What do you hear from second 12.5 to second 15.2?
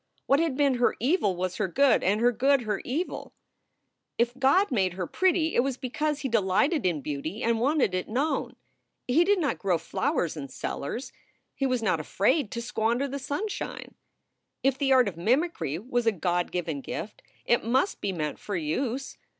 squander the sunshine. If the art of